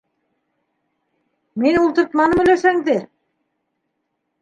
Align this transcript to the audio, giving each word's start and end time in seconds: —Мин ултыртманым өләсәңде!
—Мин 1.65 1.79
ултыртманым 1.83 2.45
өләсәңде! 2.47 2.99